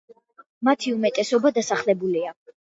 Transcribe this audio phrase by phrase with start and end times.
[0.69, 2.37] მათი უმეტესობა დასახლებულია.